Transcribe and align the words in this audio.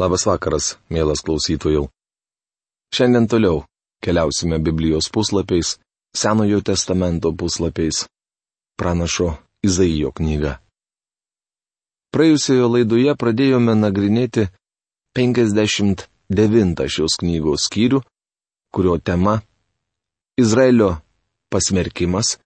Labas 0.00 0.22
vakaras, 0.24 0.78
mielas 0.88 1.20
klausytojų. 1.20 1.82
Šiandien 2.94 3.26
toliau 3.28 3.58
keliausime 4.00 4.56
Biblijos 4.56 5.10
puslapiais, 5.12 5.74
Senojo 6.16 6.62
testamento 6.64 7.28
puslapiais, 7.36 8.06
pranašo 8.80 9.34
Izaijo 9.60 10.14
knyga. 10.16 10.54
Praėjusioje 12.16 12.70
laidoje 12.70 13.14
pradėjome 13.20 13.76
nagrinėti 13.76 14.46
59 15.18 16.88
šios 16.88 17.20
knygos 17.20 17.68
skyrių, 17.68 18.00
kurio 18.72 18.96
tema- 18.98 19.42
Izraelio 20.42 20.96
pasmerkimas, 21.52 22.38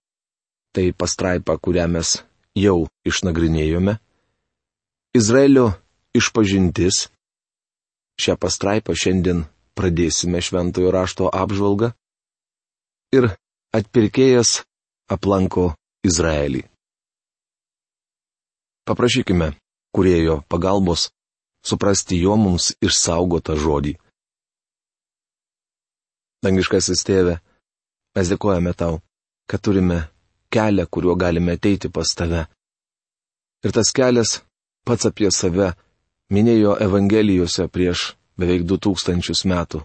tai 0.75 0.91
pastraipa, 0.91 1.55
kurią 1.55 1.87
mes 1.87 2.17
jau 2.53 2.89
išnagrinėjome, 3.07 3.95
Izraelio 5.15 5.71
išpažintis, 6.11 7.14
Šią 8.21 8.37
pastraipą 8.39 8.95
šiandien 8.95 9.43
pradėsime 9.75 10.39
šventojo 10.41 10.91
rašto 10.95 11.27
apžvalgą. 11.31 11.91
Ir 13.15 13.27
atpirkėjas 13.75 14.61
aplanko 15.11 15.73
Izraelį. 16.07 16.63
Paprašykime 18.85 19.51
kurėjo 19.95 20.39
pagalbos 20.51 21.09
suprasti 21.65 22.19
jo 22.21 22.35
mums 22.37 22.71
išsaugotą 22.85 23.55
žodį. 23.57 23.95
Dangiškasis 26.45 27.01
tėve, 27.07 27.39
mes 28.15 28.29
dėkojame 28.29 28.75
tau, 28.77 28.99
kad 29.49 29.63
turime 29.65 30.03
kelią, 30.53 30.85
kuriuo 30.85 31.15
galime 31.17 31.55
ateiti 31.57 31.89
pas 31.89 32.11
tave. 32.19 32.43
Ir 33.65 33.73
tas 33.73 33.89
kelias 33.97 34.37
pats 34.85 35.09
apie 35.09 35.31
save 35.33 35.71
minėjo 36.33 36.75
Evangelijose 36.81 37.67
prieš 37.69 38.13
beveik 38.39 38.65
du 38.65 38.77
tūkstančius 38.81 39.45
metų. 39.45 39.83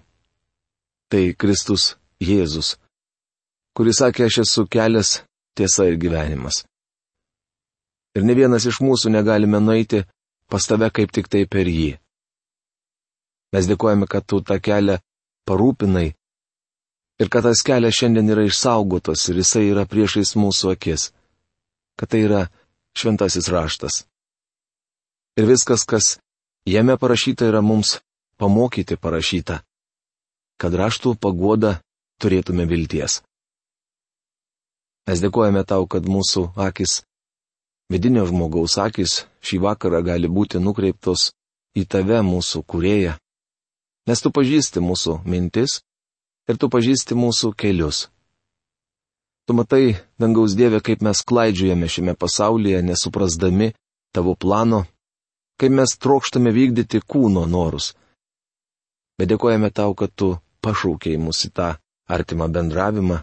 Tai 1.11 1.23
Kristus 1.35 1.97
Jėzus, 2.23 2.77
kuris 3.77 4.01
sakė, 4.01 4.29
aš 4.29 4.43
esu 4.45 4.67
kelias, 4.71 5.21
tiesa 5.59 5.89
ir 5.91 5.99
gyvenimas. 6.01 6.65
Ir 8.15 8.27
ne 8.27 8.35
vienas 8.35 8.67
iš 8.67 8.81
mūsų 8.83 9.13
negalime 9.15 9.61
nueiti 9.63 10.05
pas 10.51 10.67
tave 10.67 10.91
kaip 10.91 11.13
tik 11.15 11.29
tai 11.31 11.45
per 11.47 11.69
jį. 11.71 11.95
Mes 13.55 13.67
dėkojame, 13.67 14.07
kad 14.07 14.27
tu 14.27 14.41
tą 14.47 14.59
kelią 14.63 14.99
parūpinai 15.47 16.09
ir 17.21 17.29
kad 17.31 17.47
tas 17.47 17.63
kelias 17.67 17.99
šiandien 17.99 18.31
yra 18.35 18.47
išsaugotas 18.47 19.27
ir 19.31 19.43
jisai 19.43 19.67
yra 19.71 19.87
priešais 19.91 20.37
mūsų 20.39 20.75
akis, 20.75 21.11
kad 21.99 22.11
tai 22.11 22.25
yra 22.27 22.43
šventasis 22.99 23.51
raštas. 23.51 24.05
Ir 25.39 25.47
viskas, 25.51 25.87
kas 25.87 26.17
Jame 26.67 26.97
parašyta 26.97 27.47
yra 27.47 27.61
mums 27.61 27.99
pamokyti 28.37 28.97
parašyta, 28.97 29.63
kad 30.61 30.75
raštų 30.77 31.15
pagoda 31.17 31.79
turėtume 32.21 32.67
vilties. 32.69 33.23
Mes 35.09 35.23
dėkojame 35.25 35.65
tau, 35.65 35.87
kad 35.89 36.05
mūsų 36.05 36.51
akis, 36.61 37.01
vidinio 37.89 38.27
žmogaus 38.29 38.77
akis, 38.79 39.25
šį 39.41 39.63
vakarą 39.65 40.03
gali 40.05 40.29
būti 40.29 40.61
nukreiptos 40.61 41.31
į 41.73 41.87
tave, 41.89 42.21
mūsų 42.21 42.63
kurėją, 42.69 43.17
nes 44.07 44.21
tu 44.21 44.29
pažįsti 44.29 44.85
mūsų 44.85 45.17
mintis 45.25 45.81
ir 46.45 46.61
tu 46.61 46.69
pažįsti 46.69 47.17
mūsų 47.17 47.55
kelius. 47.57 48.11
Tu 49.49 49.57
matai, 49.57 49.97
dangaus 50.21 50.53
Dieve, 50.55 50.85
kaip 50.85 51.01
mes 51.03 51.25
klaidžiujame 51.25 51.89
šiame 51.89 52.15
pasaulyje, 52.15 52.85
nesuprasdami 52.85 53.73
tavo 54.13 54.37
plano 54.37 54.85
kai 55.61 55.69
mes 55.69 55.93
trokštame 56.01 56.53
vykdyti 56.57 57.03
kūno 57.05 57.45
norus. 57.45 57.93
Bet 59.21 59.29
dėkojame 59.29 59.69
tau, 59.77 59.93
kad 59.93 60.15
tu 60.17 60.39
pašaukiai 60.65 61.21
mus 61.21 61.45
į 61.45 61.51
tą 61.57 61.75
artimą 62.09 62.49
bendravimą, 62.49 63.19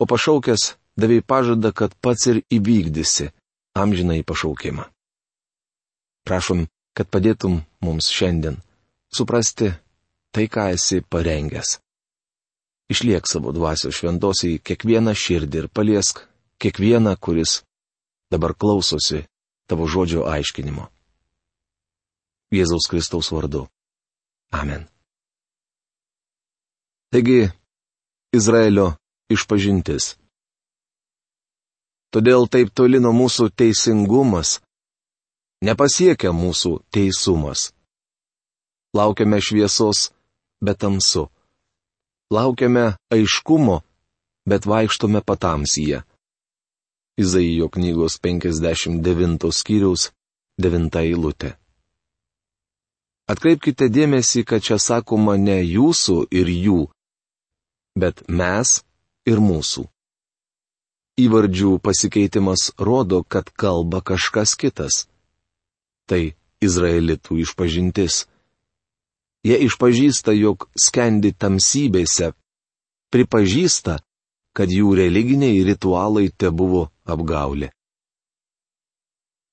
o 0.00 0.04
pašaukęs 0.08 0.62
davai 0.96 1.20
pažadą, 1.20 1.72
kad 1.76 1.92
pats 2.00 2.26
ir 2.32 2.40
įvykdysi 2.48 3.28
amžinai 3.76 4.24
pašaukimą. 4.24 4.88
Prašom, 6.24 6.66
kad 6.96 7.08
padėtum 7.12 7.60
mums 7.84 8.08
šiandien 8.12 8.56
suprasti 9.12 9.70
tai, 10.32 10.46
ką 10.48 10.70
esi 10.76 11.00
parengęs. 11.04 11.78
Išliek 12.90 13.28
savo 13.28 13.52
dvasios 13.54 14.00
šventos 14.00 14.42
į 14.48 14.56
kiekvieną 14.66 15.14
širdį 15.14 15.62
ir 15.62 15.68
paliesk 15.68 16.24
kiekvieną, 16.60 17.14
kuris 17.20 17.60
dabar 18.32 18.56
klausosi 18.56 19.26
tavo 19.70 19.86
žodžio 19.86 20.26
aiškinimo. 20.26 20.88
Jėzaus 22.50 22.88
Kristaus 22.90 23.30
vardu. 23.30 23.66
Amen. 24.50 24.88
Taigi, 27.10 27.50
Izraelio 28.34 28.92
išpažintis. 29.30 30.16
Todėl 32.10 32.48
taip 32.50 32.72
toli 32.74 32.98
nuo 32.98 33.12
mūsų 33.14 33.52
teisingumas, 33.54 34.58
nepasiekia 35.62 36.32
mūsų 36.34 36.72
teisumas. 36.90 37.70
Laukiame 38.94 39.38
šviesos, 39.38 40.10
bet 40.58 40.82
tamsu. 40.82 41.28
Laukiame 42.34 42.96
aiškumo, 43.14 43.78
bet 44.50 44.66
vaikštome 44.66 45.22
patamsyje. 45.22 46.02
Izaijo 47.18 47.68
knygos 47.70 48.18
59 48.18 49.50
skyriaus 49.54 50.10
9 50.58 51.02
eilutė. 51.04 51.54
Atkreipkite 53.30 53.86
dėmesį, 53.92 54.42
kad 54.48 54.64
čia 54.66 54.80
sakoma 54.82 55.36
ne 55.38 55.60
jūsų 55.62 56.16
ir 56.34 56.48
jų, 56.50 56.80
bet 57.94 58.24
mes 58.26 58.80
ir 59.30 59.38
mūsų. 59.38 59.84
Įvardžių 61.20 61.76
pasikeitimas 61.84 62.70
rodo, 62.80 63.22
kad 63.22 63.52
kalba 63.52 64.00
kažkas 64.02 64.56
kitas. 64.58 65.04
Tai 66.10 66.32
izraelitų 66.64 67.38
išpažintis. 67.44 68.24
Jie 69.46 69.56
išpažįsta, 69.66 70.34
jog 70.36 70.66
skendi 70.74 71.30
tamsybėse, 71.32 72.32
pripažįsta, 73.14 74.00
kad 74.56 74.72
jų 74.74 74.96
religiniai 74.98 75.62
ritualai 75.64 76.28
te 76.36 76.50
buvo 76.50 76.88
apgaulė. 77.06 77.70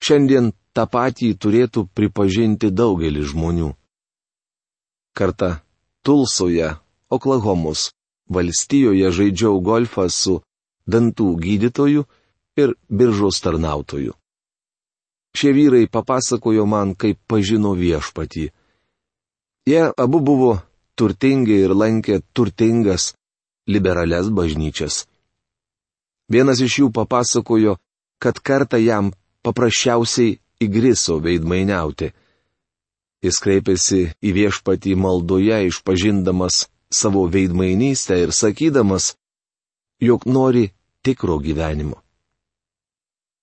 Šiandien 0.03 0.51
tą 0.77 0.85
patį 0.85 1.33
turėtų 1.41 1.87
pripažinti 1.97 2.69
daugelis 2.69 3.31
žmonių. 3.33 3.71
Kartą 5.17 5.57
Tulsoje, 6.05 6.75
Oklahomos 7.09 7.89
valstijoje 8.29 9.09
žaidžiau 9.17 9.57
golfą 9.63 10.05
su 10.11 10.35
dantų 10.85 11.27
gydytoju 11.41 12.05
ir 12.61 12.75
biržos 12.89 13.41
tarnautoju. 13.41 14.13
Šie 15.37 15.51
vyrai 15.57 15.85
papasakojo 15.89 16.65
man, 16.65 16.93
kaip 16.95 17.19
pažino 17.29 17.73
viešpatį. 17.77 18.47
Jie 19.67 19.83
abu 19.97 20.19
buvo 20.29 20.51
turtingi 20.97 21.57
ir 21.65 21.73
lankė 21.75 22.21
turtingas, 22.33 23.13
liberales 23.67 24.29
bažnyčias. 24.29 25.05
Vienas 26.31 26.61
iš 26.63 26.79
jų 26.81 26.87
papasakojo, 26.93 27.77
kad 28.19 28.39
kartą 28.39 28.79
jam 28.81 29.13
paprasčiausiai 29.45 30.39
įgriso 30.63 31.19
veidmainiauti. 31.23 32.11
Jis 33.25 33.39
kreipėsi 33.41 34.01
į 34.21 34.33
viešpatį 34.35 34.95
maldoje, 34.99 35.57
išpažindamas 35.69 36.67
savo 36.93 37.25
veidmainystę 37.33 38.19
ir 38.21 38.33
sakydamas, 38.33 39.15
jog 39.99 40.27
nori 40.29 40.69
tikro 41.01 41.39
gyvenimo. 41.41 41.97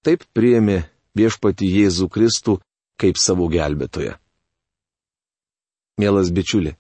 Taip 0.05 0.25
priėmė 0.37 0.85
viešpatį 1.19 1.71
Jėzų 1.81 2.09
Kristų 2.13 2.59
kaip 3.01 3.19
savo 3.19 3.49
gelbėtoją. 3.51 4.15
Mielas 5.99 6.31
bičiuli, 6.35 6.75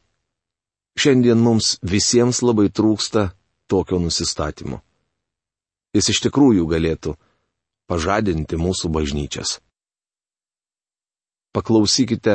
šiandien 0.98 1.38
mums 1.38 1.76
visiems 1.82 2.42
labai 2.42 2.68
trūksta 2.70 3.30
tokio 3.70 4.00
nusistatymo. 4.02 4.80
Jis 5.94 6.10
iš 6.10 6.24
tikrųjų 6.26 6.66
galėtų 6.70 7.14
pažadinti 7.90 8.58
mūsų 8.58 8.90
bažnyčias 8.90 9.58
paklausykite 11.54 12.34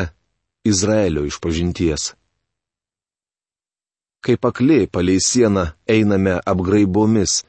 Izraelio 0.65 1.25
išpažinties. 1.25 2.13
Kaip 4.23 4.45
akli 4.45 4.87
palei 4.87 5.19
sieną 5.19 5.65
einame 5.87 6.39
apgraibomis, 6.51 7.43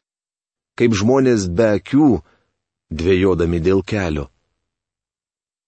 kaip 0.78 0.94
žmonės 0.94 1.48
be 1.50 1.66
akių, 1.78 2.10
dvėjodami 2.90 3.58
dėl 3.62 3.82
kelio. 3.82 4.28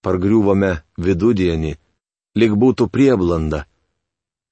Pargriuvame 0.03 0.73
vidudienį, 0.99 1.77
lik 2.39 2.55
būtų 2.63 2.89
prieblanda. 2.91 3.67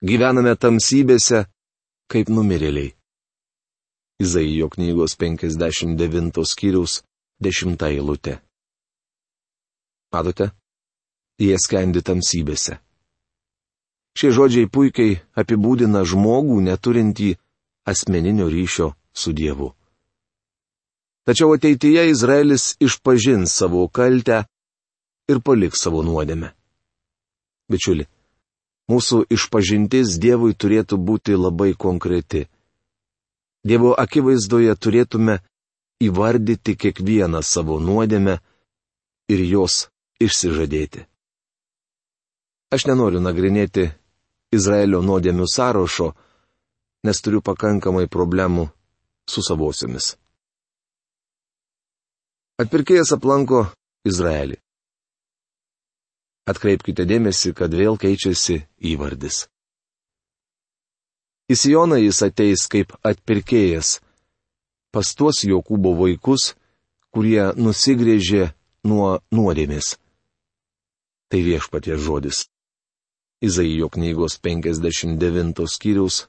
Gyvename 0.03 0.55
tamsybėse, 0.57 1.45
kaip 2.11 2.31
numirėliai. 2.31 2.95
Izaijo 4.21 4.69
knygos 4.75 5.17
59 5.19 6.45
skyriaus 6.47 7.01
10 7.41 7.87
eilutė. 7.89 8.39
Matote? 10.13 10.51
Jie 11.41 11.57
skendi 11.59 12.03
tamsybėse. 12.05 12.79
Šie 14.19 14.31
žodžiai 14.37 14.69
puikiai 14.69 15.19
apibūdina 15.41 16.03
žmogų 16.05 16.61
neturintį 16.67 17.35
asmeninio 17.89 18.49
ryšio 18.53 18.93
su 19.15 19.33
Dievu. 19.33 19.73
Tačiau 21.25 21.55
ateityje 21.55 22.09
Izraelis 22.11 22.75
išpažins 22.81 23.53
savo 23.55 23.87
kaltę 23.89 24.45
ir 25.31 25.39
paliks 25.47 25.85
savo 25.85 26.03
nuodėmę. 26.03 26.51
Bičiuli, 27.71 28.09
mūsų 28.91 29.23
išpažintis 29.37 30.17
Dievui 30.19 30.57
turėtų 30.59 30.99
būti 30.99 31.39
labai 31.39 31.71
konkreti. 31.79 32.49
Dievo 33.63 33.93
akivaizdoje 33.95 34.75
turėtume 34.75 35.39
įvardyti 36.03 36.75
kiekvieną 36.81 37.45
savo 37.45 37.79
nuodėmę 37.79 38.41
ir 39.31 39.45
jos 39.55 39.87
išsižadėti. 40.19 41.10
Aš 42.71 42.87
nenoriu 42.87 43.19
nagrinėti 43.19 43.89
Izraelio 44.55 45.01
nuodėmių 45.03 45.47
sąrašo, 45.51 46.13
nes 47.03 47.19
turiu 47.19 47.41
pakankamai 47.43 48.07
problemų 48.07 48.69
su 49.27 49.43
savosiomis. 49.43 50.13
Atpirkėjas 52.63 53.11
aplanko 53.17 53.65
Izraelį. 54.07 54.61
Atkreipkite 56.51 57.07
dėmesį, 57.11 57.55
kad 57.59 57.75
vėl 57.75 57.99
keičiasi 57.99 58.61
įvardis. 58.93 59.49
Į 61.51 61.57
Sioną 61.59 61.99
jis 61.99 62.23
ateis 62.23 62.69
kaip 62.71 62.95
atpirkėjas, 63.03 63.99
pas 64.95 65.11
tuos 65.19 65.43
Jokūbo 65.43 65.97
vaikus, 65.99 66.53
kurie 67.11 67.51
nusigrėžė 67.59 68.53
nuo 68.87 69.19
nuodėmės. 69.35 69.97
Tai 71.31 71.43
viešpatie 71.43 71.99
žodis. 71.99 72.47
Izaijo 73.41 73.89
knygos 73.89 74.37
59 74.43 75.65
skyriaus 75.67 76.27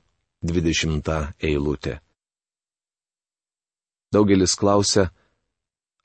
20 0.48 1.12
eilutė. 1.44 1.98
Daugelis 4.16 4.56
klausia, 4.56 5.10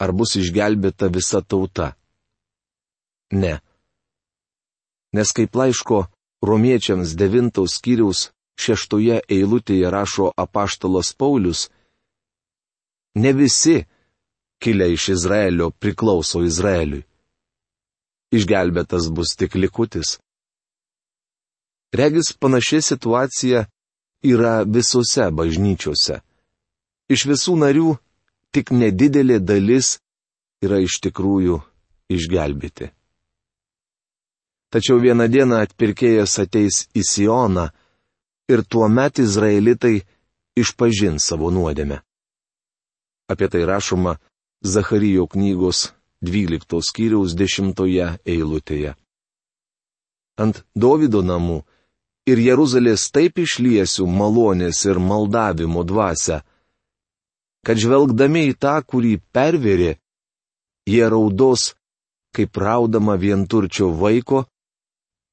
ar 0.02 0.10
bus 0.10 0.34
išgelbėta 0.40 1.06
visa 1.14 1.40
tauta. 1.46 1.92
Ne. 3.30 3.54
Nes 5.14 5.30
kaip 5.30 5.54
laiško 5.54 6.02
romiečiams 6.42 7.14
9 7.14 7.62
skyriaus 7.70 8.32
6 8.58 8.98
eilutėje 9.30 9.94
rašo 9.94 10.32
apaštalas 10.34 11.14
Paulius, 11.14 11.68
ne 13.14 13.32
visi, 13.32 13.78
kilę 14.58 14.90
iš 14.98 15.08
Izraelio, 15.14 15.70
priklauso 15.70 16.42
Izraeliui. 16.42 17.06
Išgelbėtas 18.34 19.06
bus 19.14 19.36
tik 19.38 19.54
likutis. 19.54 20.18
Regis 21.92 22.32
panaši 22.32 22.80
situacija 22.82 23.66
yra 24.22 24.62
visose 24.62 25.30
bažnyčiose. 25.30 26.20
Iš 27.08 27.26
visų 27.30 27.54
narių 27.62 27.94
tik 28.50 28.72
nedidelė 28.74 29.38
dalis 29.38 29.98
yra 30.64 30.80
iš 30.82 30.98
tikrųjų 31.04 31.60
išgelbėti. 32.10 32.90
Tačiau 34.72 34.98
vieną 34.98 35.28
dieną 35.30 35.60
atpirkėjas 35.62 36.38
ateis 36.42 36.86
į 36.96 37.02
Sioną 37.06 37.68
ir 38.50 38.64
tuo 38.66 38.88
met 38.88 39.20
izraelitai 39.22 40.02
išpažins 40.58 41.28
savo 41.30 41.52
nuodėmę. 41.54 42.00
Apie 43.30 43.48
tai 43.50 43.62
rašoma 43.66 44.16
Zacharijo 44.62 45.26
knygos 45.30 45.92
12 46.22 46.82
skyriaus 46.82 47.34
10 47.38 48.18
eilutėje. 48.26 48.96
Ant 50.36 50.64
Davido 50.74 51.22
namų 51.22 51.62
ir 52.26 52.42
Jeruzalės 52.42 53.06
taip 53.14 53.38
išliesiu 53.38 54.06
malonės 54.10 54.82
ir 54.88 54.98
maldavimo 54.98 55.84
dvasę, 55.86 56.42
kad 57.66 57.78
žvelgdami 57.82 58.48
į 58.50 58.58
tą, 58.62 58.76
kurį 58.82 59.16
perverė, 59.34 59.96
jie 60.86 61.06
raudos, 61.10 61.74
kaip 62.34 62.58
raudama 62.58 63.16
vienturčio 63.18 63.90
vaiko, 64.02 64.44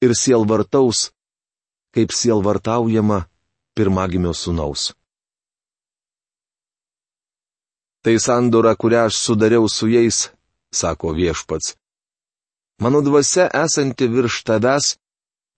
ir 0.02 0.14
sielvartaus, 0.18 1.10
kaip 1.94 2.10
sielvartaujama 2.10 3.24
pirmagimio 3.74 4.34
sunaus. 4.34 4.92
Tai 8.04 8.18
sandora, 8.20 8.74
kurią 8.76 9.06
aš 9.08 9.16
sudariau 9.24 9.68
su 9.70 9.88
jais, 9.88 10.28
sako 10.74 11.14
viešpats. 11.16 11.74
Mano 12.82 13.00
dvasia 13.06 13.46
esanti 13.64 14.10
virš 14.10 14.42
tavęs, 14.44 14.98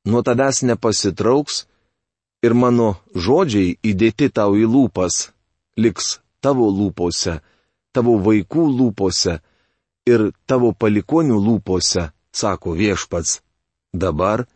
nuo 0.07 0.23
tavęs 0.27 0.63
nepasitrauks, 0.69 1.65
ir 2.47 2.55
mano 2.55 2.89
žodžiai 3.15 3.77
įdėti 3.91 4.31
tau 4.31 4.55
į 4.57 4.67
lūpas, 4.71 5.31
liks 5.77 6.19
tavo 6.45 6.69
lūpose, 6.71 7.41
tavo 7.95 8.17
vaikų 8.27 8.67
lūpose 8.79 9.39
ir 10.07 10.31
tavo 10.47 10.73
palikonių 10.73 11.39
lūpose, 11.47 12.11
sako 12.33 12.77
viešpats, 12.79 13.41
dabar 13.93 14.47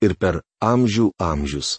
ir 0.00 0.14
per 0.16 0.42
amžių 0.62 1.12
amžius. 1.18 1.78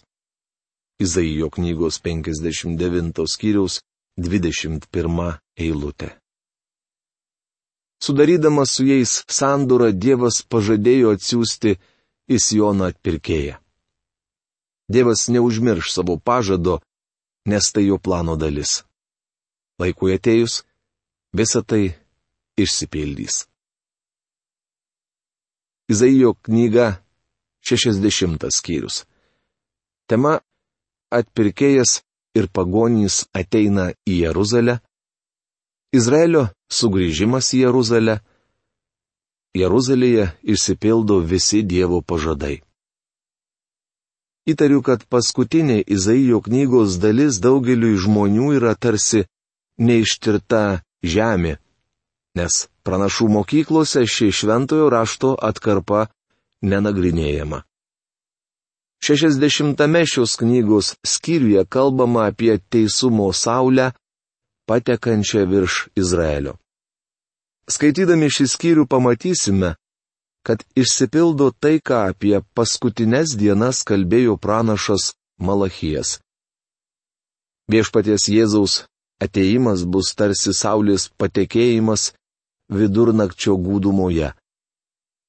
Izaijo 1.00 1.48
knygos 1.50 1.96
59 2.04 3.24
skyriaus 3.26 3.80
21 4.20 5.38
eilutė. 5.56 6.10
Sudarydamas 8.00 8.74
su 8.76 8.84
jais 8.84 9.14
sandūrą 9.28 9.90
Dievas 9.92 10.40
pažadėjo 10.52 11.14
atsiųsti 11.16 11.74
į 12.30 12.38
Sioną 12.38 12.90
atpirkėją. 12.92 13.58
Dievas 14.90 15.28
neužmirš 15.30 15.92
savo 15.94 16.16
pažado, 16.18 16.80
nes 17.46 17.70
tai 17.72 17.86
jo 17.86 17.98
plano 17.98 18.36
dalis. 18.38 18.82
Laikui 19.80 20.14
atėjus, 20.16 20.62
visa 21.34 21.62
tai 21.62 21.94
išsipildys. 22.58 23.46
Izaijo 25.90 26.34
knyga 26.46 27.02
60 27.66 28.50
skyrius. 28.54 29.04
Tema- 30.06 30.40
atpirkėjas 31.18 32.02
ir 32.34 32.46
pagonys 32.48 33.26
ateina 33.34 33.90
į 34.06 34.14
Jeruzalę, 34.24 34.78
Izraelio 35.90 36.48
sugrįžimas 36.70 37.50
į 37.54 37.64
Jeruzalę, 37.64 38.20
Jeruzalėje 39.56 40.30
išsipildo 40.46 41.18
visi 41.26 41.62
Dievo 41.66 42.00
pažadai. 42.02 42.60
Įtariu, 44.46 44.80
kad 44.82 45.02
paskutinė 45.10 45.82
Izaijo 45.86 46.40
knygos 46.46 46.98
dalis 47.02 47.40
daugeliu 47.42 47.96
žmonių 47.98 48.54
yra 48.58 48.74
tarsi 48.74 49.24
neištirta 49.78 50.82
žemė, 51.02 51.58
nes 52.38 52.68
pranašų 52.86 53.28
mokyklose 53.36 54.06
ši 54.06 54.30
šventojo 54.40 54.88
rašto 54.94 55.34
atkarpa 55.34 56.06
nenagrinėjama. 56.62 57.64
Šešiasdešimtame 59.00 60.04
šios 60.06 60.36
knygos 60.40 60.94
skyriuje 61.06 61.64
kalbama 61.64 62.26
apie 62.30 62.58
teisumo 62.70 63.30
saulę, 63.32 63.92
patekančią 64.68 65.46
virš 65.48 65.86
Izraelio. 65.96 66.58
Skaitydami 67.70 68.26
šį 68.34 68.46
skyrių 68.50 68.84
pamatysime, 68.90 69.74
kad 70.46 70.64
išsipildo 70.74 71.50
tai, 71.62 71.78
ką 71.78 72.00
apie 72.10 72.40
paskutinės 72.56 73.36
dienas 73.38 73.84
kalbėjo 73.86 74.34
pranašas 74.42 75.12
Malachijas. 75.38 76.18
Viešpaties 77.70 78.26
Jėzaus 78.32 78.74
ateimas 79.22 79.84
bus 79.86 80.10
tarsi 80.18 80.54
saulės 80.56 81.06
patekėjimas 81.20 82.10
vidurnakčio 82.74 83.54
gūdumoje. 83.60 84.32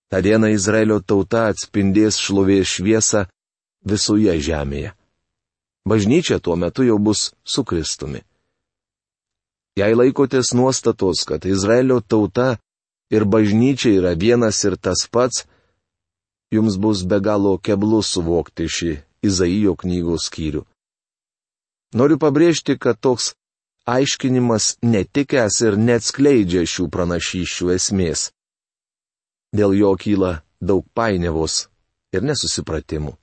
Ta 0.09 0.23
diena 0.25 0.49
Izraelio 0.49 0.97
tauta 0.99 1.45
atspindės 1.51 2.17
šlovės 2.19 2.73
šviesą 2.73 3.27
visoje 3.85 4.33
žemėje. 4.41 4.95
Bažnyčia 5.87 6.39
tuo 6.39 6.57
metu 6.57 6.83
jau 6.85 6.97
bus 6.97 7.31
su 7.43 7.63
Kristumi. 7.63 8.25
Jei 9.79 9.95
laikotės 9.95 10.51
nuostatos, 10.57 11.23
kad 11.23 11.45
Izraelio 11.47 12.01
tauta 12.01 12.57
ir 13.11 13.23
bažnyčia 13.23 13.93
yra 14.01 14.11
vienas 14.19 14.59
ir 14.67 14.75
tas 14.75 15.05
pats, 15.07 15.45
jums 16.51 16.75
bus 16.75 17.05
be 17.07 17.21
galo 17.23 17.55
keblu 17.57 18.01
suvokti 18.03 18.67
šį 18.67 18.91
Izaijo 19.23 19.77
knygos 19.79 20.27
skyrių. 20.27 20.65
Noriu 21.95 22.17
pabrėžti, 22.19 22.75
kad 22.79 22.99
toks 22.99 23.33
aiškinimas 23.87 24.75
netikęs 24.83 25.61
ir 25.67 25.77
neatskleidžia 25.77 26.65
šių 26.67 26.87
pranašyščių 26.91 27.71
esmės. 27.75 28.29
Dėl 29.55 29.75
jo 29.77 29.95
kyla 29.99 30.41
daug 30.59 30.83
painiavos 30.95 31.67
ir 32.15 32.23
nesusipratimų. 32.27 33.15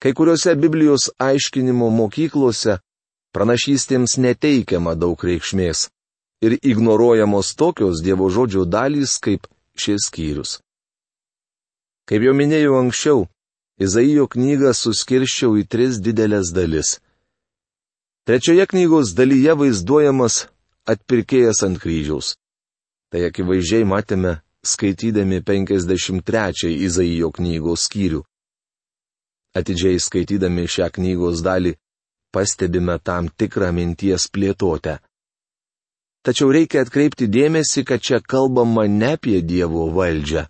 Kai 0.00 0.12
kuriuose 0.16 0.54
Biblijos 0.56 1.10
aiškinimo 1.20 1.90
mokyklose 1.92 2.78
pranašystėms 3.34 4.16
neteikiama 4.24 4.96
daug 4.98 5.22
reikšmės 5.24 5.88
ir 6.44 6.56
ignoruojamos 6.62 7.54
tokios 7.54 8.02
Dievo 8.04 8.30
žodžio 8.30 8.64
dalys 8.64 9.18
kaip 9.22 9.46
šis 9.76 10.08
skyrius. 10.08 10.58
Kaip 12.08 12.24
jau 12.26 12.34
minėjau 12.34 12.78
anksčiau, 12.80 13.28
Izaijo 13.80 14.26
knygą 14.28 14.74
suskirščiau 14.76 15.54
į 15.60 15.64
tris 15.72 16.00
didelės 16.04 16.50
dalis. 16.52 16.98
Trečioje 18.28 18.66
knygos 18.68 19.14
dalyje 19.16 19.54
vaizduojamas 19.56 20.42
atpirkėjas 20.92 21.62
ant 21.64 21.80
kryžiaus. 21.80 22.34
Tai 23.10 23.22
akivaizdžiai 23.30 23.86
matėme, 23.88 24.34
skaitydami 24.66 25.40
53 25.46 26.74
Izaijo 26.88 27.30
knygos 27.38 27.86
skyrių. 27.88 28.20
Atidžiai 29.56 29.98
skaitydami 29.98 30.68
šią 30.68 30.90
knygos 30.94 31.40
dalį, 31.42 31.72
pastebime 32.32 32.98
tam 32.98 33.28
tikrą 33.28 33.70
minties 33.76 34.28
plėtotę. 34.32 34.98
Tačiau 36.26 36.52
reikia 36.52 36.84
atkreipti 36.84 37.30
dėmesį, 37.32 37.84
kad 37.88 38.02
čia 38.04 38.20
kalbama 38.20 38.84
ne 38.86 39.14
apie 39.16 39.40
Dievo 39.40 39.86
valdžią, 39.94 40.44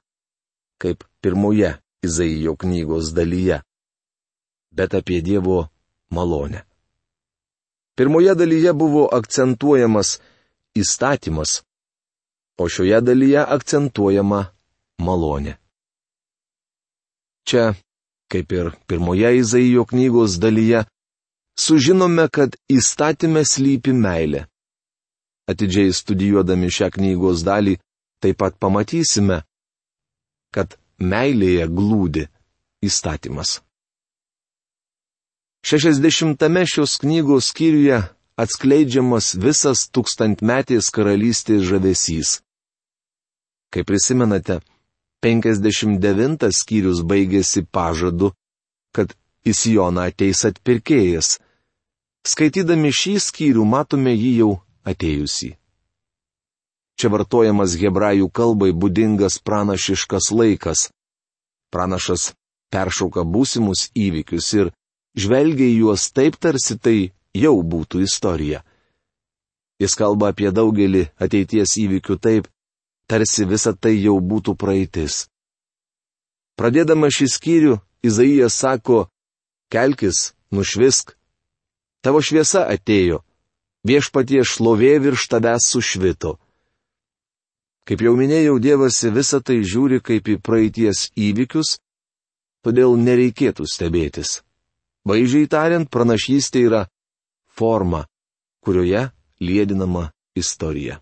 kaip 0.83 1.05
pirmoje 1.23 1.77
Izaijo 2.03 2.57
knygos 2.57 3.13
dalyje, 3.15 3.61
bet 4.75 4.97
apie 4.99 5.21
Dievo 5.23 5.69
malonę. 6.11 6.65
Pirmoje 7.95 8.35
dalyje 8.35 8.73
buvo 8.73 9.07
akcentuojamas 9.13 10.19
įstatymas, 10.75 11.61
o 12.59 12.67
šioje 12.67 12.99
dalyje 13.05 13.45
akcentuojama 13.45 14.41
malonė. 14.99 15.55
Čia, 17.47 17.75
kaip 18.33 18.53
ir 18.53 18.73
pirmoje 18.89 19.37
Izaijo 19.39 19.85
knygos 19.87 20.39
dalyje, 20.43 20.83
sužinome, 21.61 22.27
kad 22.33 22.57
įstatymė 22.73 23.45
slypi 23.47 23.95
meilė. 23.95 24.47
Atidžiai 25.51 25.93
studijuodami 25.95 26.71
šią 26.71 26.91
knygos 26.97 27.43
dalį, 27.47 27.77
taip 28.23 28.39
pat 28.43 28.57
pamatysime, 28.63 29.43
kad 30.55 30.77
meilėje 31.01 31.67
glūdi 31.69 32.27
įstatymas. 32.87 33.59
Šešiasdešimtame 35.67 36.65
šios 36.65 36.97
knygos 37.03 37.51
skyriuje 37.53 37.99
atskleidžiamas 38.41 39.35
visas 39.37 39.85
tūkstantmetės 39.93 40.89
karalystės 40.95 41.67
žavesys. 41.69 42.39
Kaip 43.71 43.87
prisimenate, 43.91 44.61
59 45.23 46.49
skyrius 46.57 47.03
baigėsi 47.05 47.67
pažadu, 47.69 48.33
kad 48.97 49.13
į 49.45 49.53
Sioną 49.57 50.09
ateis 50.09 50.47
atpirkėjas. 50.49 51.37
Skaitydami 52.27 52.91
šį 52.93 53.15
skyrių 53.25 53.65
matome 53.65 54.13
jį 54.13 54.33
jau 54.43 54.51
atėjusį. 54.85 55.55
Čia 57.01 57.09
vartojamas 57.09 57.79
hebrajų 57.81 58.29
kalbai 58.29 58.75
būdingas 58.77 59.39
pranašiškas 59.41 60.29
laikas. 60.37 60.91
Pranašas 61.73 62.35
peršauka 62.69 63.25
būsimus 63.25 63.89
įvykius 63.97 64.49
ir 64.59 64.73
žvelgia 65.17 65.65
į 65.65 65.79
juos 65.81 66.11
taip, 66.13 66.37
tarsi 66.37 66.77
tai 66.77 66.99
jau 67.33 67.55
būtų 67.63 68.03
istorija. 68.05 68.61
Jis 69.81 69.97
kalba 69.97 70.35
apie 70.35 70.51
daugelį 70.53 71.07
ateities 71.17 71.79
įvykių 71.81 72.19
taip, 72.21 72.51
tarsi 73.09 73.47
visa 73.49 73.73
tai 73.73 73.95
jau 73.97 74.19
būtų 74.21 74.59
praeitis. 74.61 75.25
Pradėdama 76.61 77.09
šį 77.09 77.31
skyrių, 77.33 77.79
Izaijas 78.05 78.55
sako, 78.61 79.07
kelkis, 79.73 80.35
nušvisk. 80.53 81.17
Tavo 82.01 82.23
šviesa 82.25 82.65
atėjo, 82.73 83.21
viešpatie 83.85 84.41
šlovė 84.47 84.95
virš 85.05 85.27
tavęs 85.33 85.67
sušvito. 85.73 86.39
Kaip 87.85 88.05
jau 88.05 88.15
minėjau, 88.17 88.57
Dievas 88.63 89.03
visą 89.13 89.41
tai 89.45 89.61
žiūri 89.67 90.01
kaip 90.05 90.29
į 90.29 90.39
praeities 90.41 91.11
įvykius, 91.17 91.77
todėl 92.65 92.97
nereikėtų 92.97 93.67
stebėtis. 93.69 94.41
Vaizdžiai 95.09 95.49
tariant, 95.49 95.89
pranašystė 95.89 96.65
yra 96.69 96.83
forma, 97.49 98.05
kurioje 98.65 99.09
liedinama 99.41 100.11
istorija. 100.37 101.01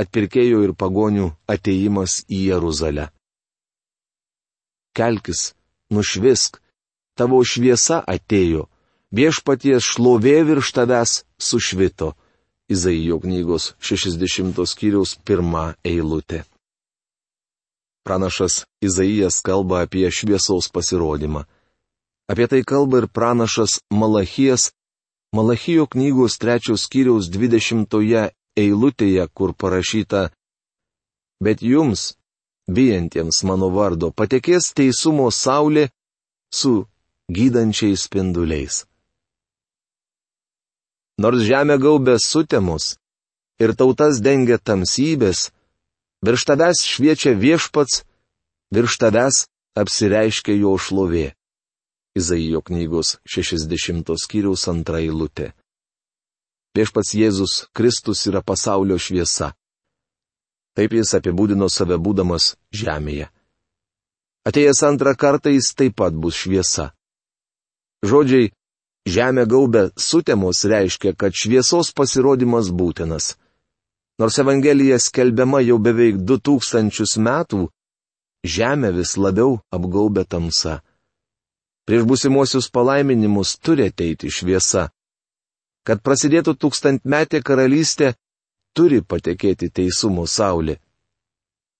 Atpirkėjo 0.00 0.64
ir 0.66 0.72
pagonių 0.74 1.30
ateimas 1.48 2.22
į 2.26 2.40
Jeruzalę. 2.50 3.08
Kelkis, 4.94 5.54
nušvisk, 5.90 6.60
tavo 7.18 7.40
šviesa 7.44 8.00
atėjo, 8.14 8.66
viešpaties 9.14 9.86
šlovė 9.94 10.36
virš 10.50 10.72
tavęs 10.76 11.12
sušvito. 11.38 12.14
Izaijo 12.74 13.18
knygos 13.20 13.74
60 13.80 14.60
skyriaus 14.66 15.16
pirmą 15.26 15.74
eilutę. 15.84 16.44
Pranašas 18.04 18.64
Izaijas 18.80 19.40
kalba 19.44 19.82
apie 19.84 20.08
šviesaus 20.10 20.70
pasirodymą. 20.72 21.44
Apie 22.28 22.46
tai 22.48 22.62
kalba 22.64 23.02
ir 23.02 23.06
pranašas 23.08 23.80
Malachijas, 23.92 24.72
Malachijo 25.36 25.84
knygos 25.86 26.38
trečios 26.38 26.86
skyriaus 26.88 27.28
20 27.28 28.30
eilutėje, 28.56 29.28
kur 29.34 29.52
parašyta 29.52 30.30
Bet 31.44 31.62
jums, 31.62 32.14
bijantiems 32.70 33.42
mano 33.44 33.68
vardo, 33.74 34.10
patekės 34.14 34.70
teisumo 34.76 35.26
saulė 35.34 35.88
su 36.54 36.86
gydančiais 37.32 38.04
spinduliais. 38.04 38.84
Nors 41.16 41.40
žemė 41.46 41.78
gaubė 41.80 42.18
sutemus 42.20 42.96
ir 43.62 43.72
tautas 43.78 44.20
dengia 44.20 44.58
tamsybės, 44.58 45.48
virš 46.26 46.44
tavęs 46.50 46.82
šviečia 46.84 47.32
viešpats, 47.38 48.02
virš 48.74 48.98
tavęs 49.00 49.46
apsireiškia 49.78 50.58
jo 50.58 50.74
šlovė. 50.76 51.32
Izaijo 52.14 52.60
knygos 52.62 53.16
60 53.26 54.10
skyriaus 54.22 54.68
antra 54.70 55.00
eilutė. 55.02 55.52
Viešpats 56.74 57.14
Jėzus 57.14 57.54
Kristus 57.74 58.26
yra 58.26 58.42
pasaulio 58.42 58.98
šviesa. 58.98 59.54
Taip 60.74 60.92
jis 60.92 61.14
apibūdino 61.14 61.70
save 61.70 61.96
būdamas 62.02 62.56
žemėje. 62.74 63.30
Atėjęs 64.44 64.82
antrą 64.86 65.14
kartą 65.16 65.54
jis 65.54 65.70
taip 65.78 65.96
pat 65.96 66.14
bus 66.14 66.36
šviesa. 66.42 66.90
Žodžiai 68.04 68.50
Žemė 69.04 69.44
gaubė 69.44 69.88
sutemos 70.00 70.62
reiškia, 70.64 71.12
kad 71.12 71.36
šviesos 71.36 71.90
pasirodymas 71.92 72.70
būtinas. 72.72 73.34
Nors 74.18 74.38
Evangelija 74.40 74.96
skelbiama 74.96 75.60
jau 75.60 75.76
beveik 75.78 76.22
2000 76.24 77.20
metų, 77.20 77.66
Žemė 78.44 78.94
vis 78.96 79.16
labiau 79.16 79.58
apgaubė 79.72 80.24
tamsa. 80.28 80.78
Prieš 81.84 82.04
būsimuosius 82.08 82.70
palaiminimus 82.72 83.58
turi 83.60 83.90
ateiti 83.90 84.32
šviesa. 84.32 84.88
Kad 85.84 86.00
prasidėtų 86.00 86.56
tūkstantmetė 86.56 87.42
karalystė, 87.44 88.14
turi 88.72 89.02
patekėti 89.04 89.68
teisumo 89.68 90.24
saulė. 90.24 90.78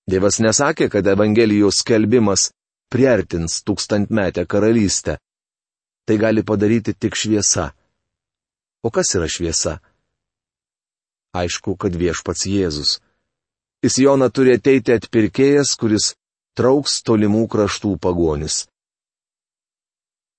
Dievas 0.05 0.41
nesakė, 0.45 0.91
kad 0.93 1.07
Evangelijos 1.09 1.81
skelbimas 1.81 2.51
priartins 2.93 3.63
tūkstantmetę 3.65 4.45
karalystę. 4.45 5.17
Tai 6.05 6.17
gali 6.21 6.43
padaryti 6.45 6.93
tik 6.93 7.17
šviesa. 7.17 7.71
O 8.85 8.91
kas 8.91 9.15
yra 9.17 9.29
šviesa? 9.29 9.79
Aišku, 11.35 11.75
kad 11.81 11.97
viešpats 11.97 12.45
Jėzus. 12.47 12.99
Į 13.85 13.89
Sioną 13.91 14.29
turi 14.31 14.55
ateiti 14.59 14.93
atpirkėjas, 14.95 15.75
kuris 15.81 16.13
trauks 16.57 17.01
tolimų 17.03 17.47
kraštų 17.53 17.97
pagonis. 18.05 18.65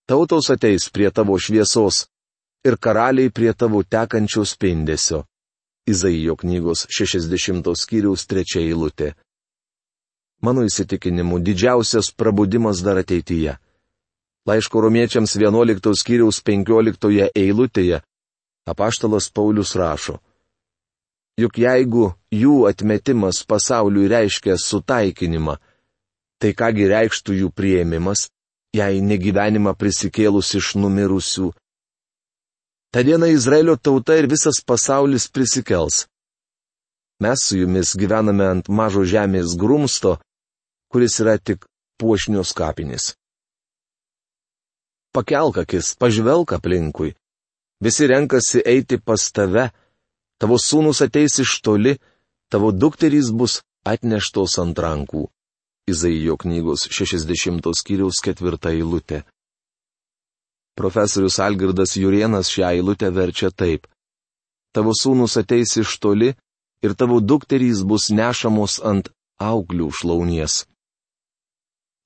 Tautos 0.05 0.51
ateis 0.53 0.86
prie 0.93 1.10
tavo 1.10 1.36
šviesos 1.41 2.05
ir 2.65 2.77
karaliai 2.77 3.34
prie 3.34 3.53
tavo 3.53 3.81
tekančio 3.84 4.45
spindesio. 4.45 5.25
Izaijo 5.89 6.36
knygos 6.41 6.86
60 6.89 7.74
skyriaus 7.77 8.25
3 8.29 8.62
eilutė. 8.62 9.13
Mano 10.45 10.65
įsitikinimu, 10.65 11.39
didžiausias 11.41 12.12
prabudimas 12.13 12.81
dar 12.86 13.01
ateityje. 13.01 13.57
Laiško 14.46 14.82
romiečiams 14.82 15.32
11 15.42 15.96
skyriaus 15.98 16.38
15 16.46 17.32
eilutėje 17.34 18.02
apaštalas 18.70 19.32
Paulius 19.34 19.74
rašo. 19.74 20.20
Juk 21.42 21.58
jeigu 21.58 22.12
jų 22.30 22.68
atmetimas 22.70 23.42
pasauliui 23.50 24.06
reiškia 24.12 24.60
sutaikinimą, 24.62 25.58
tai 26.38 26.54
kągi 26.54 26.86
reikštų 26.94 27.40
jų 27.40 27.50
prieimimas, 27.58 28.28
jei 28.78 29.02
negyvenimą 29.02 29.74
prisikėlus 29.82 30.54
iš 30.62 30.75
numirusių. 30.78 31.50
Ta 32.94 33.02
diena 33.02 33.28
Izraelio 33.34 33.75
tauta 33.82 34.14
ir 34.22 34.30
visas 34.30 34.62
pasaulis 34.62 35.25
prisikels. 35.25 36.06
Mes 37.18 37.42
su 37.42 37.58
jumis 37.58 37.98
gyvename 37.98 38.46
ant 38.46 38.70
mažo 38.70 39.02
žemės 39.10 39.58
grumsto, 39.58 40.20
kuris 40.94 41.18
yra 41.24 41.40
tik 41.42 41.66
puošnios 41.98 42.54
kapinės 42.54 43.16
pakelk 45.15 45.62
akis, 45.63 45.93
pažvelk 46.00 46.55
aplinkui. 46.57 47.15
Visi 47.84 48.07
renkasi 48.07 48.60
eiti 48.65 48.98
pas 49.07 49.24
tave, 49.36 49.69
tavo 50.39 50.57
sūnus 50.67 51.01
ateis 51.05 51.39
iš 51.43 51.60
toli, 51.65 51.95
tavo 52.51 52.72
dukterys 52.72 53.31
bus 53.39 53.62
atneštos 53.88 54.60
ant 54.63 54.79
rankų. 54.86 55.25
Izaijo 55.91 56.36
knygos 56.41 56.88
60 56.89 57.67
skyriaus 57.79 58.22
ketvirtą 58.25 58.74
eilutę. 58.74 59.22
Profesorius 60.75 61.38
Algirdas 61.39 61.95
Jurienas 61.95 62.50
šią 62.51 62.72
eilutę 62.74 63.12
verčia 63.13 63.51
taip. 63.51 63.86
Tavo 64.75 64.91
sūnus 64.98 65.38
ateis 65.39 65.77
iš 65.79 66.00
toli 66.03 66.34
ir 66.84 66.95
tavo 67.00 67.22
dukterys 67.22 67.84
bus 67.88 68.10
nešamos 68.12 68.81
ant 68.84 69.12
auklių 69.39 69.91
šlaunies. 70.00 70.65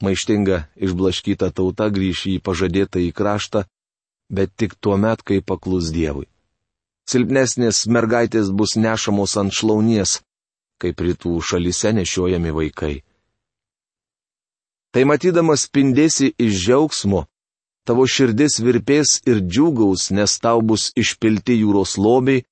Maištinga 0.04 0.64
išblaškyta 0.80 1.50
tauta 1.52 1.90
grįš 1.92 2.26
į 2.34 2.36
pažadėtą 2.46 3.02
į 3.04 3.12
kraštą, 3.16 3.66
bet 4.32 4.54
tik 4.56 4.78
tuo 4.80 4.96
met, 4.98 5.24
kai 5.28 5.42
paklus 5.44 5.92
Dievui. 5.92 6.30
Silpnesnės 7.10 7.88
mergaitės 7.90 8.52
bus 8.54 8.78
nešamos 8.78 9.36
ant 9.42 9.56
šlaunies, 9.56 10.20
kaip 10.80 11.02
rytų 11.04 11.40
šalise 11.44 11.92
nešiojami 11.98 12.54
vaikai. 12.56 12.96
Tai 14.94 15.04
matydamas 15.10 15.68
spindėsi 15.68 16.32
iš 16.38 16.64
džiaugsmo, 16.64 17.26
tavo 17.86 18.06
širdis 18.08 18.60
virpės 18.64 19.20
ir 19.30 19.44
džiugaus, 19.44 20.10
nes 20.16 20.40
tau 20.40 20.62
bus 20.62 20.90
išpilti 20.96 21.60
jūros 21.60 21.98
lobiai, 21.98 22.46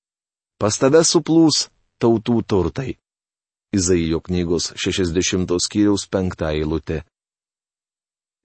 pas 0.60 0.78
tave 0.78 1.04
suplūs 1.06 1.68
tautų 2.02 2.42
turtai. 2.44 2.98
Izaijo 3.74 4.20
knygos 4.26 4.72
60 4.76 5.54
skyriaus 5.64 6.08
5 6.10 6.46
eilutė. 6.52 7.04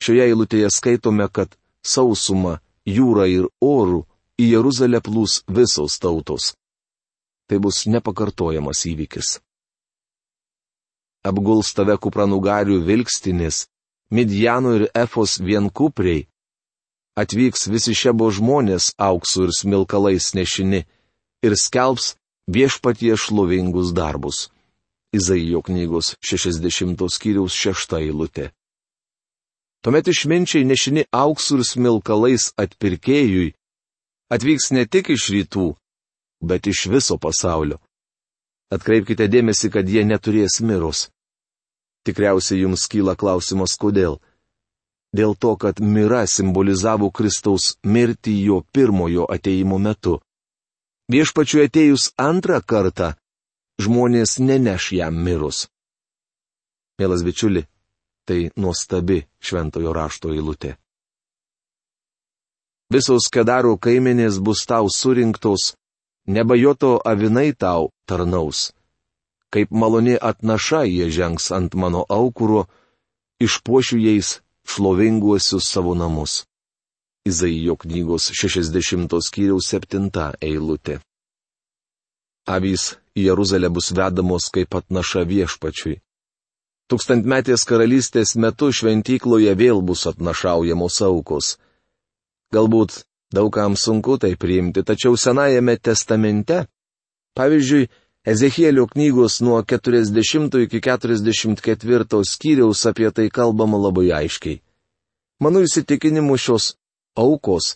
Šioje 0.02 0.24
eilutėje 0.26 0.70
skaitome, 0.74 1.28
kad 1.30 1.54
sausuma, 1.86 2.58
jūra 2.88 3.28
ir 3.30 3.46
orų 3.62 4.02
į 4.42 4.48
Jeruzalę 4.56 4.98
plūs 5.04 5.42
visos 5.46 5.98
tautos. 6.02 6.54
Tai 7.46 7.58
bus 7.62 7.84
nepakartojamas 7.86 8.82
įvykis. 8.90 9.36
Apguls 11.22 11.70
tave 11.76 11.94
kupranugarių 12.02 12.80
vilkstinis, 12.82 13.66
Midjanų 14.12 14.72
ir 14.76 14.82
Efos 14.92 15.38
vienkupriai. 15.40 16.26
Atvyks 17.16 17.68
visi 17.72 17.94
šiebo 17.96 18.26
žmonės 18.28 18.90
auksų 19.00 19.46
ir 19.46 19.52
smilkalais 19.56 20.26
nešini 20.36 20.82
ir 21.46 21.56
skelbs 21.56 22.10
viešpatie 22.44 23.14
šlovingus 23.16 23.94
darbus. 23.96 24.50
Izaijo 25.16 25.62
knygos 25.64 26.12
60 26.20 27.08
skyriaus 27.16 27.56
6 27.56 27.96
eilutė. 28.02 28.50
Tuomet 29.82 30.06
išminčiai 30.12 30.66
nešini 30.66 31.08
auksų 31.10 31.58
ir 31.58 31.64
smilkalais 31.66 32.52
atpirkėjui 32.62 33.48
atvyks 34.32 34.70
ne 34.76 34.84
tik 34.86 35.10
iš 35.12 35.28
rytų, 35.34 35.72
bet 36.48 36.68
iš 36.70 36.86
viso 36.92 37.18
pasaulio. 37.18 37.80
Atkreipkite 38.72 39.26
dėmesį, 39.28 39.68
kad 39.74 39.88
jie 39.90 40.04
neturės 40.06 40.60
mirus. 40.64 41.08
Tikriausiai 42.06 42.62
jums 42.62 42.86
kyla 42.88 43.14
klausimas, 43.18 43.74
kodėl. 43.76 44.16
Dėl 45.12 45.34
to, 45.36 45.56
kad 45.60 45.82
mira 45.82 46.22
simbolizavo 46.26 47.10
Kristaus 47.12 47.74
mirtį 47.84 48.36
jo 48.46 48.62
pirmojo 48.72 49.26
ateimo 49.28 49.76
metu. 49.78 50.20
Viešpačiu 51.12 51.66
atėjus 51.66 52.08
antrą 52.16 52.62
kartą, 52.64 53.12
žmonės 53.82 54.38
neneš 54.40 54.92
jam 54.96 55.18
mirus. 55.26 55.66
Mielas 56.96 57.26
bičiuli, 57.26 57.66
Tai 58.28 58.50
nuostabi 58.56 59.24
šventojo 59.42 59.92
rašto 59.92 60.30
eilutė. 60.30 60.76
Visos 62.92 63.26
kedaro 63.32 63.78
kaimenės 63.80 64.36
bus 64.46 64.66
tau 64.68 64.90
surinktos, 64.92 65.72
nebajoto 66.28 67.00
avinai 67.12 67.50
tau 67.56 67.90
tarnaus. 68.06 68.70
Kaip 69.52 69.72
maloni 69.72 70.14
atnaša 70.30 70.82
jie 70.88 71.08
žengs 71.10 71.50
ant 71.56 71.74
mano 71.74 72.04
aukuro, 72.08 72.66
išpuošiu 73.40 73.98
jais 73.98 74.40
šlovinguosius 74.70 75.64
savo 75.72 75.94
namus. 75.94 76.44
Izaijo 77.24 77.76
knygos 77.76 78.30
60 78.34 79.18
skyriaus 79.26 79.72
7 79.72 80.10
eilutė. 80.40 81.00
Avys 82.46 82.96
į 83.14 83.28
Jeruzalę 83.28 83.68
bus 83.70 83.92
vedamos 83.94 84.48
kaip 84.54 84.74
atnaša 84.74 85.22
viešpačiui. 85.30 86.00
Tūkstantmetės 86.90 87.64
karalystės 87.68 88.34
metu 88.36 88.72
šventykloje 88.74 89.54
vėl 89.56 89.82
bus 89.86 90.06
atnašaujamos 90.10 90.98
aukos. 91.06 91.56
Galbūt 92.52 93.02
daugam 93.32 93.76
sunku 93.76 94.18
tai 94.20 94.34
priimti, 94.36 94.82
tačiau 94.84 95.16
Senajame 95.16 95.78
testamente, 95.78 96.66
pavyzdžiui, 97.38 97.88
Ezechielio 98.22 98.86
knygos 98.86 99.40
nuo 99.40 99.62
40 99.62 100.60
iki 100.62 100.78
44 100.80 102.22
skyriaus 102.32 102.86
apie 102.86 103.10
tai 103.10 103.26
kalbama 103.30 103.78
labai 103.82 104.12
aiškiai. 104.14 104.60
Mano 105.42 105.58
įsitikinimu 105.66 106.36
šios 106.38 106.76
aukos 107.18 107.72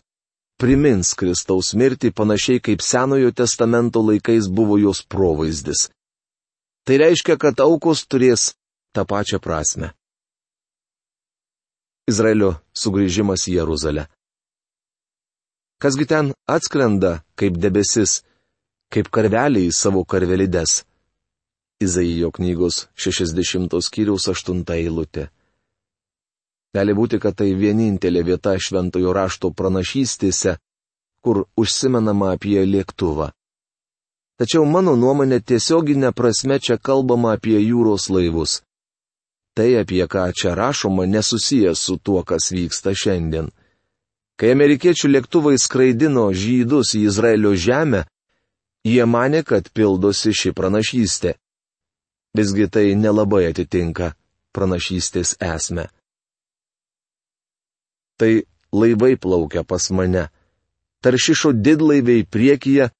primins 0.62 1.16
Kristaus 1.18 1.72
mirtį 1.74 2.12
panašiai 2.14 2.62
kaip 2.62 2.84
Senojo 2.84 3.32
testamento 3.34 4.04
laikais 4.06 4.46
buvo 4.46 4.78
jos 4.78 5.02
provaizdis. 5.02 5.88
Tai 6.86 7.00
reiškia, 7.02 7.34
kad 7.42 7.58
aukos 7.60 8.06
turės 8.06 8.54
tą 8.96 9.04
pačią 9.12 9.38
prasme. 9.44 9.92
Izraelio 12.08 12.54
sugrįžimas 12.80 13.44
į 13.50 13.58
Jeruzalę. 13.58 14.06
Kasgi 15.82 16.06
ten 16.08 16.32
atskrenda 16.48 17.20
kaip 17.36 17.58
debesis, 17.60 18.22
kaip 18.88 19.10
karveliai 19.12 19.72
savo 19.74 20.04
karvelides. 20.04 20.84
Izaijo 21.84 22.30
knygos 22.32 22.86
60 22.96 23.74
skyriaus 23.84 24.28
8 24.32 24.62
eilutė. 24.78 25.26
Gali 26.76 26.94
būti, 26.96 27.18
kad 27.20 27.36
tai 27.36 27.50
vienintelė 27.56 28.22
vieta 28.24 28.54
šventojo 28.56 29.12
rašto 29.16 29.50
pranašystėse, 29.58 30.56
kur 31.24 31.44
užsimenama 31.60 32.32
apie 32.36 32.62
lėktuvą. 32.64 33.32
Tačiau 34.40 34.64
mano 34.68 34.94
nuomonė 35.00 35.40
tiesioginė 35.40 36.12
prasme 36.12 36.58
čia 36.60 36.76
kalbama 36.76 37.34
apie 37.36 37.56
jūros 37.60 38.08
laivus. 38.12 38.60
Tai, 39.56 39.70
apie 39.80 40.04
ką 40.04 40.28
čia 40.36 40.52
rašoma, 40.54 41.06
nesusijęs 41.08 41.80
su 41.80 41.96
tuo, 41.96 42.20
kas 42.28 42.50
vyksta 42.52 42.92
šiandien. 42.92 43.48
Kai 44.36 44.52
amerikiečių 44.52 45.08
lėktuvai 45.14 45.56
skraidino 45.56 46.26
žydus 46.28 46.92
į 46.98 47.06
Izraelio 47.08 47.54
žemę, 47.56 48.02
jie 48.84 49.04
mane, 49.08 49.40
kad 49.48 49.72
pildosi 49.72 50.34
ši 50.36 50.52
pranašystė. 50.52 51.38
Visgi 52.36 52.68
tai 52.68 52.92
nelabai 53.00 53.46
atitinka 53.48 54.12
pranašystės 54.52 55.38
esmę. 55.40 55.88
Tai 58.20 58.44
laivai 58.76 59.16
plaukia 59.16 59.64
pas 59.64 59.88
mane. 59.88 60.28
Taršišo 61.00 61.56
didlaiviai 61.56 62.28
priekyje, 62.28 62.90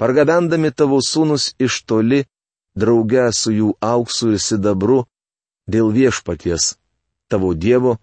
pargabendami 0.00 0.72
tavo 0.72 1.04
sūnus 1.04 1.52
iš 1.60 1.82
toli, 1.84 2.24
drauge 2.72 3.28
su 3.36 3.52
jų 3.52 3.70
auksu 3.84 4.32
ir 4.32 4.40
sidabru, 4.40 5.04
dėl 5.70 5.92
viešpaties, 5.94 6.74
tavo 7.30 7.54
Dievo 7.54 7.96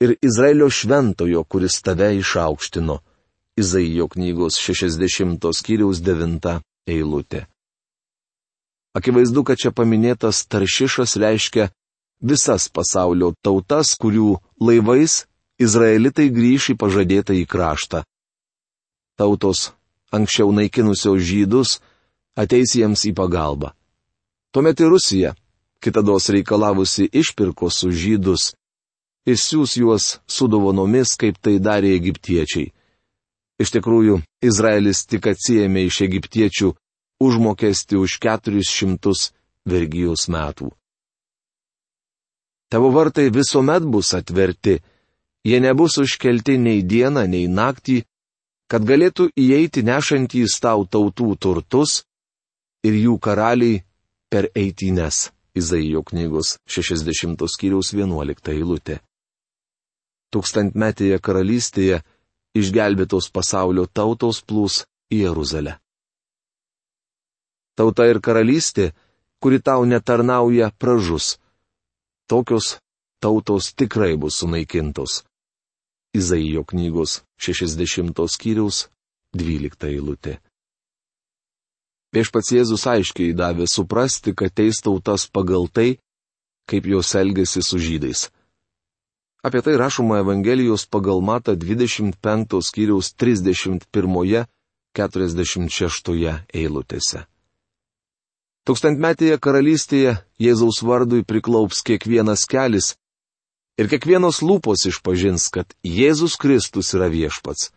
ir 0.00 0.16
Izraelio 0.22 0.70
šventojo, 0.70 1.44
kuris 1.44 1.80
tave 1.82 2.14
išaukštino. 2.22 3.00
Izaijo 3.60 4.06
knygos 4.08 4.56
60 4.62 5.50
skyriaus 5.52 5.98
9 6.00 6.60
eilutė. 6.88 7.44
Akivaizdu, 8.96 9.44
kad 9.44 9.58
čia 9.60 9.70
paminėtas 9.74 10.46
taršišas 10.50 11.18
reiškia 11.20 11.68
visas 12.20 12.68
pasaulio 12.72 13.34
tautas, 13.42 13.92
kurių 14.00 14.38
laivais 14.60 15.24
izraelitai 15.60 16.30
grįš 16.32 16.72
į 16.74 16.78
pažadėtą 16.80 17.36
į 17.36 17.44
kraštą. 17.50 18.02
Tautos, 19.20 19.70
anksčiau 20.10 20.50
naikinusios 20.56 21.20
žydus, 21.20 21.78
ateis 22.34 22.74
jiems 22.74 23.04
į 23.06 23.12
pagalbą. 23.14 23.74
Tuomet 24.50 24.80
ir 24.80 24.90
Rusija, 24.90 25.34
kitados 25.82 26.28
reikalavusi 26.28 27.08
išpirkos 27.12 27.82
už 27.88 27.94
žydus, 28.04 28.42
išsiūs 29.26 29.76
juos 29.80 30.04
su 30.26 30.48
dovanomis, 30.48 31.16
kaip 31.20 31.40
tai 31.40 31.58
darė 31.58 31.94
egiptiečiai. 31.96 32.70
Iš 33.60 33.72
tikrųjų, 33.76 34.20
Izraelis 34.40 35.04
tik 35.04 35.26
atsijėmė 35.32 35.84
iš 35.88 36.00
egiptiečių 36.06 36.70
užmokesti 37.20 37.98
už 38.00 38.16
400 38.24 39.32
vergijos 39.68 40.28
metų. 40.32 40.70
Tavo 42.70 42.88
vartai 42.94 43.28
visuomet 43.34 43.84
bus 43.84 44.14
atverti, 44.14 44.78
jie 45.44 45.58
nebus 45.60 45.98
užkelti 45.98 46.56
nei 46.56 46.84
dieną, 46.86 47.26
nei 47.26 47.50
naktį, 47.50 48.04
kad 48.70 48.86
galėtų 48.86 49.32
įeiti 49.34 49.82
nešantys 49.82 50.60
tau 50.62 50.86
tautų 50.86 51.34
turtus 51.36 52.04
ir 52.86 52.94
jų 52.94 53.18
karaliai 53.18 53.82
per 54.30 54.48
eitynes. 54.54 55.28
Izaijo 55.54 56.02
knygos 56.06 56.58
60 56.66 57.46
skyriaus 57.50 57.92
11 57.94 58.52
eilutė. 58.54 59.00
Tūkstantmetėje 60.30 61.18
karalystėje 61.18 62.02
išgelbėtos 62.54 63.30
pasaulio 63.34 63.86
tautos 63.86 64.42
plūs 64.46 64.84
į 65.10 65.24
Jeruzalę. 65.24 65.78
Tauta 67.74 68.06
ir 68.06 68.20
karalystė, 68.20 68.92
kuri 69.42 69.58
tau 69.58 69.86
netarnauja, 69.88 70.70
pražus. 70.78 71.38
Tokios 72.30 72.76
tautos 73.20 73.72
tikrai 73.74 74.14
bus 74.16 74.38
sunaikintos. 74.42 75.24
Izaijo 76.14 76.62
knygos 76.64 77.22
60 77.38 78.26
skyriaus 78.28 78.86
12 79.34 79.90
eilutė. 79.90 80.38
Viešpats 82.10 82.50
Jėzus 82.50 82.86
aiškiai 82.90 83.34
davė 83.38 83.66
suprasti, 83.70 84.34
kad 84.34 84.50
teis 84.50 84.82
tautas 84.82 85.30
pagal 85.30 85.68
tai, 85.70 86.02
kaip 86.66 86.86
jos 86.90 87.14
elgesi 87.14 87.62
su 87.62 87.78
žydais. 87.78 88.30
Apie 89.46 89.62
tai 89.62 89.76
rašoma 89.78 90.18
Evangelijos 90.20 90.86
pagal 90.90 91.22
Mata 91.22 91.54
25 91.54 92.60
skyriaus 92.66 93.14
31-46 93.14 94.46
eilutėse. 96.52 97.24
Tūkstantmetėje 98.66 99.38
karalystėje 99.40 100.18
Jėzaus 100.42 100.82
vardui 100.84 101.24
priklaups 101.24 101.80
kiekvienas 101.86 102.44
kelis 102.50 102.94
ir 103.80 103.88
kiekvienos 103.88 104.42
lūpos 104.44 104.84
išpažins, 104.90 105.48
kad 105.48 105.72
Jėzus 105.86 106.36
Kristus 106.36 106.92
yra 106.98 107.08
viešpats. 107.08 107.70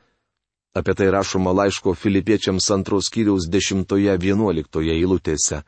Apie 0.73 0.93
tai 0.97 1.11
rašoma 1.13 1.51
laiško 1.53 1.93
filipiečiams 1.93 2.71
antros 2.73 3.09
kiriaus 3.13 3.45
10-11 3.45 4.81
eilutėse. 4.95 5.61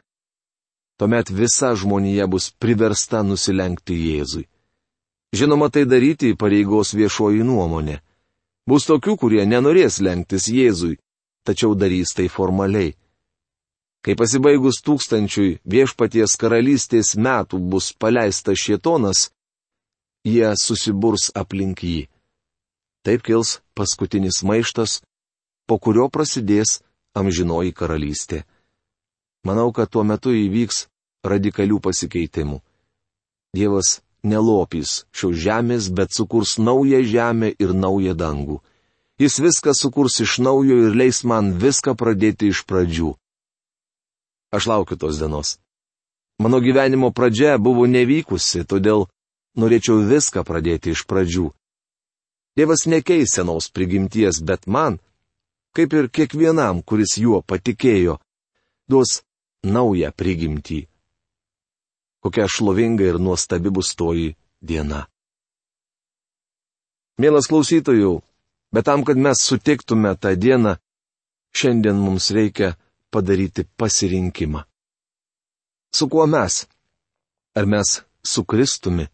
Tuomet 0.97 1.29
visa 1.29 1.75
žmonija 1.75 2.25
bus 2.27 2.49
priversta 2.49 3.21
nusilenkti 3.21 3.93
Jėzui. 3.93 4.47
Žinoma, 5.35 5.69
tai 5.69 5.83
daryti 5.85 6.33
pareigos 6.39 6.93
viešoji 6.95 7.43
nuomonė. 7.43 7.99
Bus 8.65 8.87
tokių, 8.89 9.17
kurie 9.21 9.43
nenorės 9.45 9.99
lenktis 10.01 10.47
Jėzui, 10.49 10.95
tačiau 11.45 11.75
darys 11.75 12.15
tai 12.17 12.25
formaliai. 12.31 12.95
Kai 14.01 14.15
pasibaigus 14.17 14.81
tūkstančiui 14.85 15.59
viešpaties 15.65 16.37
karalystės 16.41 17.13
metų 17.17 17.59
bus 17.59 17.91
paleistas 17.93 18.61
šietonas, 18.61 19.29
jie 20.25 20.49
susiburs 20.57 21.29
aplink 21.35 21.83
jį. 21.83 22.07
Taip 23.05 23.21
kils 23.25 23.59
paskutinis 23.75 24.41
maištas, 24.47 25.01
po 25.67 25.77
kurio 25.77 26.07
prasidės 26.09 26.79
amžinoji 27.15 27.73
karalystė. 27.73 28.43
Manau, 29.45 29.71
kad 29.71 29.91
tuo 29.93 30.03
metu 30.03 30.33
įvyks 30.33 30.87
radikalių 31.25 31.79
pasikeitimų. 31.83 32.61
Dievas 33.55 33.99
nelopys 34.25 35.05
šios 35.15 35.37
žemės, 35.37 35.89
bet 35.93 36.13
sukurs 36.13 36.57
naują 36.57 37.03
žemę 37.05 37.53
ir 37.59 37.73
naują 37.73 38.15
dangų. 38.17 38.61
Jis 39.21 39.39
viską 39.39 39.71
sukurs 39.73 40.19
iš 40.19 40.39
naujo 40.43 40.75
ir 40.87 40.95
leis 40.97 41.23
man 41.23 41.53
viską 41.55 41.95
pradėti 41.95 42.49
iš 42.51 42.65
pradžių. 42.67 43.13
Aš 44.51 44.67
laukiu 44.67 44.97
tos 44.99 45.21
dienos. 45.21 45.57
Mano 46.39 46.59
gyvenimo 46.59 47.13
pradžia 47.15 47.55
buvo 47.57 47.85
nevykusi, 47.87 48.65
todėl 48.67 49.07
norėčiau 49.55 50.03
viską 50.03 50.43
pradėti 50.43 50.91
iš 50.91 51.05
pradžių. 51.07 51.47
Dievas 52.55 52.85
nekeis 52.87 53.35
senos 53.35 53.67
prigimties, 53.69 54.39
bet 54.39 54.67
man, 54.67 54.99
kaip 55.75 55.93
ir 55.93 56.07
kiekvienam, 56.07 56.79
kuris 56.87 57.17
juo 57.19 57.41
patikėjo, 57.43 58.15
duos 58.87 59.25
naują 59.63 60.11
prigimtį. 60.15 60.85
Kokia 62.23 62.47
šlovinga 62.47 63.03
ir 63.03 63.19
nuostabi 63.19 63.69
bus 63.75 63.91
toji 63.99 64.35
diena. 64.61 65.03
Mielas 67.19 67.49
klausytojų, 67.51 68.13
bet 68.71 68.87
tam, 68.87 69.03
kad 69.07 69.19
mes 69.19 69.43
sutiktume 69.43 70.15
tą 70.15 70.31
dieną, 70.39 70.77
šiandien 71.55 71.99
mums 71.99 72.31
reikia 72.31 72.73
padaryti 73.11 73.67
pasirinkimą. 73.79 74.63
Su 75.95 76.07
kuo 76.11 76.25
mes? 76.27 76.65
Ar 77.55 77.67
mes 77.67 78.01
su 78.23 78.43
Kristumi? 78.43 79.07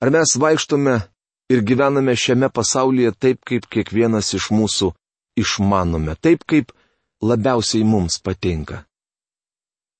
Ar 0.00 0.12
mes 0.12 0.36
vaikštome 0.40 0.94
ir 1.52 1.60
gyvename 1.68 2.14
šiame 2.16 2.48
pasaulyje 2.48 3.12
taip, 3.20 3.42
kaip 3.44 3.66
kiekvienas 3.70 4.32
iš 4.38 4.50
mūsų 4.54 4.92
išmanome, 5.40 6.16
taip, 6.20 6.44
kaip 6.48 6.72
labiausiai 7.22 7.84
mums 7.84 8.18
patinka? 8.22 8.84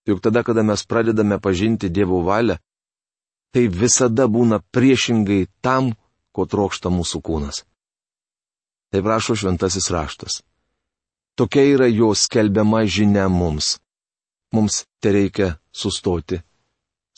Juk 0.08 0.20
tada, 0.20 0.42
kada 0.44 0.62
mes 0.62 0.84
pradedame 0.84 1.38
pažinti 1.40 1.88
Dievo 1.88 2.20
valią, 2.24 2.58
tai 3.52 3.68
visada 3.68 4.26
būna 4.28 4.60
priešingai 4.74 5.46
tam, 5.64 5.94
ko 6.34 6.44
trokšta 6.50 6.90
mūsų 6.90 7.20
kūnas. 7.24 7.62
Taip 8.92 9.06
rašo 9.06 9.36
šventasis 9.38 9.88
raštas. 9.94 10.42
Tokia 11.38 11.64
yra 11.74 11.86
jo 11.90 12.12
skelbiama 12.14 12.84
žinia 12.86 13.28
mums. 13.28 13.78
Mums 14.54 14.84
te 15.02 15.10
reikia 15.14 15.48
sustoti, 15.74 16.38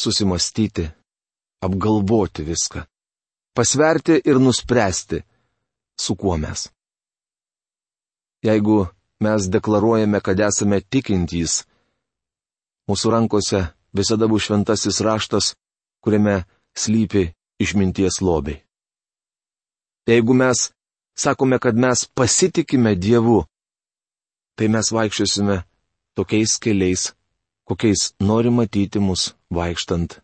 susimastyti, 0.00 0.86
apgalvoti 1.60 2.44
viską, 2.46 2.84
pasverti 3.56 4.20
ir 4.24 4.36
nuspręsti, 4.40 5.22
su 6.00 6.16
kuo 6.16 6.36
mes. 6.36 6.68
Jeigu 8.44 8.86
mes 9.24 9.48
deklaruojame, 9.54 10.20
kad 10.20 10.40
esame 10.44 10.82
tikintys, 10.92 11.64
mūsų 12.88 13.12
rankose 13.14 13.62
visada 13.96 14.28
bus 14.28 14.46
šventasis 14.46 15.00
raštas, 15.06 15.54
kuriame 16.04 16.44
slypi 16.76 17.30
išminties 17.58 18.20
lobiai. 18.20 18.60
Jeigu 20.06 20.36
mes 20.36 20.70
sakome, 21.18 21.58
kad 21.58 21.74
mes 21.74 22.04
pasitikime 22.14 22.94
Dievu, 22.94 23.40
tai 24.56 24.68
mes 24.68 24.92
vaikščiosime 24.92 25.62
tokiais 26.14 26.58
keliais, 26.62 27.08
kokiais 27.66 28.12
nori 28.20 28.52
matyti 28.52 29.00
mus 29.02 29.32
vaikštant 29.50 30.20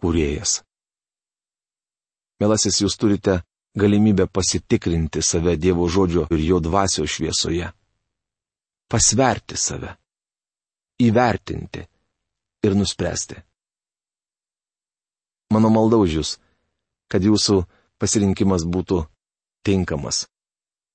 kuriejas. 0.00 0.62
Melasis, 2.40 2.80
jūs 2.80 2.96
turite 2.96 3.42
galimybę 3.76 4.26
pasitikrinti 4.26 5.22
save 5.22 5.56
Dievo 5.60 5.88
žodžio 5.88 6.26
ir 6.32 6.40
jo 6.40 6.60
dvasio 6.60 7.06
šviesoje. 7.06 7.68
Pasverti 8.90 9.56
save. 9.56 9.94
Įvertinti 11.00 11.84
ir 12.64 12.76
nuspręsti. 12.76 13.36
Mano 15.50 15.70
malda 15.70 15.98
už 16.00 16.16
jūs, 16.18 16.30
kad 17.10 17.24
jūsų 17.24 17.62
pasirinkimas 17.98 18.64
būtų 18.64 19.02
tinkamas, 19.66 20.26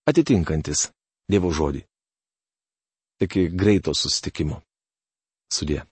atitinkantis 0.07 0.89
Dievo 1.29 1.51
žodį. 1.51 1.81
Iki 3.25 3.49
greito 3.55 3.93
susitikimo. 3.95 4.61
Sudė. 5.51 5.85